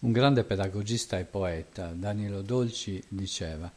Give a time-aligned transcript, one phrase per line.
[0.00, 3.68] Un grande pedagogista e poeta, Danilo Dolci, diceva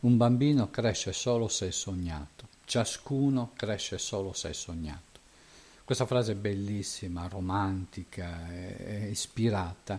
[0.00, 5.20] un bambino cresce solo se è sognato, ciascuno cresce solo se è sognato.
[5.82, 9.98] Questa frase è bellissima, romantica e ispirata.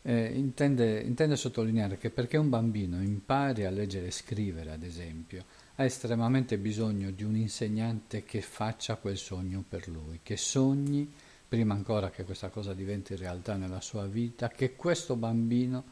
[0.00, 5.44] Eh, intende, intende sottolineare che perché un bambino impari a leggere e scrivere, ad esempio,
[5.74, 11.12] ha estremamente bisogno di un insegnante che faccia quel sogno per lui, che sogni
[11.54, 15.84] prima ancora che questa cosa diventi realtà nella sua vita, che questo bambino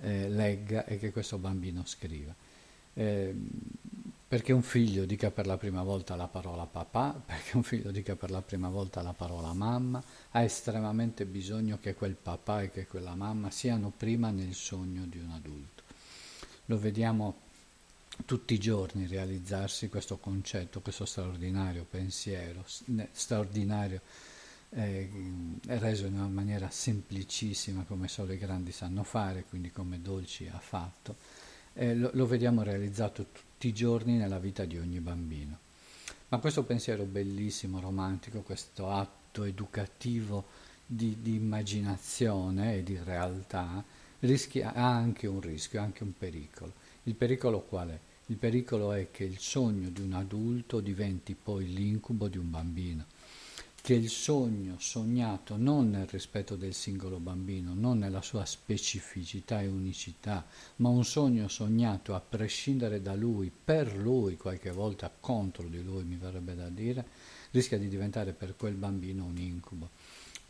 [0.00, 2.34] eh, legga e che questo bambino scriva.
[2.94, 3.34] Eh,
[4.26, 8.16] perché un figlio dica per la prima volta la parola papà, perché un figlio dica
[8.16, 12.86] per la prima volta la parola mamma, ha estremamente bisogno che quel papà e che
[12.86, 15.82] quella mamma siano prima nel sogno di un adulto.
[16.64, 17.42] Lo vediamo
[18.24, 22.64] tutti i giorni realizzarsi questo concetto, questo straordinario pensiero,
[23.12, 24.00] straordinario
[24.74, 25.08] eh,
[25.66, 30.58] reso in una maniera semplicissima come solo i grandi sanno fare, quindi come Dolci ha
[30.58, 31.16] fatto,
[31.74, 35.58] eh, lo, lo vediamo realizzato tutti i giorni nella vita di ogni bambino.
[36.28, 40.46] Ma questo pensiero bellissimo, romantico, questo atto educativo
[40.84, 43.84] di, di immaginazione e di realtà,
[44.20, 46.72] rischia, ha anche un rischio, anche un pericolo.
[47.04, 47.98] Il pericolo qual è?
[48.26, 53.04] Il pericolo è che il sogno di un adulto diventi poi l'incubo di un bambino
[53.84, 59.66] che il sogno sognato non nel rispetto del singolo bambino, non nella sua specificità e
[59.66, 65.82] unicità, ma un sogno sognato a prescindere da lui, per lui, qualche volta contro di
[65.82, 67.04] lui, mi verrebbe da dire,
[67.50, 69.90] rischia di diventare per quel bambino un incubo.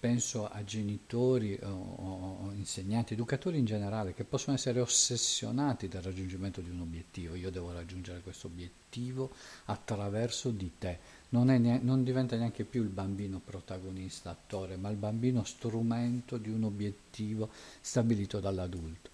[0.05, 6.61] Penso a genitori o, o insegnanti, educatori in generale, che possono essere ossessionati dal raggiungimento
[6.61, 7.37] di un obiettivo.
[7.37, 9.31] Io devo raggiungere questo obiettivo
[9.65, 10.99] attraverso di te
[11.31, 16.51] non, ne- non, diventa neanche più il bambino protagonista, attore, ma il bambino strumento di
[16.51, 17.49] un obiettivo
[17.81, 19.09] stabilito dall'adulto.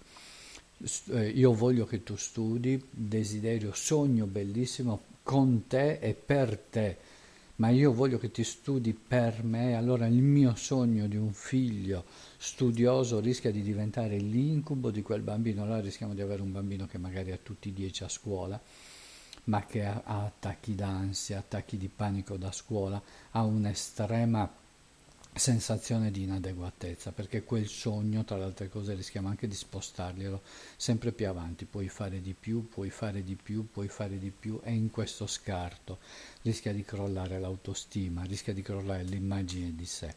[1.11, 6.97] Eh, io voglio che tu studi, desiderio, sogno bellissimo con te e per te,
[7.61, 12.05] ma io voglio che ti studi per me, allora il mio sogno di un figlio
[12.37, 16.97] studioso rischia di diventare l'incubo di quel bambino, allora rischiamo di avere un bambino che
[16.97, 18.59] magari ha tutti i dieci a scuola
[19.43, 23.01] ma che ha, attacchi d'ansia, attacchi di panico da scuola,
[23.31, 24.60] ha un'estrema
[25.33, 30.41] sensazione di inadeguatezza, perché quel sogno, tra le altre cose, rischiamo anche di spostarglielo
[30.75, 34.59] sempre più avanti, puoi fare di più, puoi fare di più, puoi fare di più,
[34.63, 35.99] e in questo scarto
[36.41, 40.13] rischia di crollare l'autostima, rischia di crollare l'immagine di sé.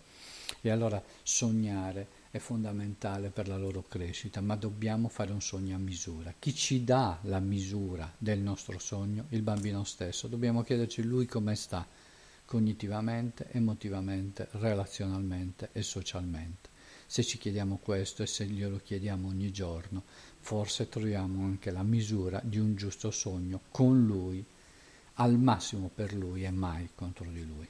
[0.61, 5.79] E allora sognare è fondamentale per la loro crescita, ma dobbiamo fare un sogno a
[5.79, 6.35] misura.
[6.39, 9.27] Chi ci dà la misura del nostro sogno?
[9.29, 10.27] Il bambino stesso.
[10.27, 11.87] Dobbiamo chiederci lui come sta
[12.45, 16.71] cognitivamente, emotivamente, relazionalmente e socialmente.
[17.07, 20.03] Se ci chiediamo questo e se glielo chiediamo ogni giorno,
[20.41, 24.45] forse troviamo anche la misura di un giusto sogno con lui,
[25.15, 27.69] al massimo per lui e mai contro di lui.